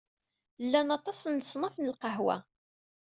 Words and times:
Llan 0.63 0.89
aṭas 0.97 1.19
n 1.27 1.37
leṣnaf 1.39 1.75
n 1.77 1.89
lqahwa. 1.93 2.37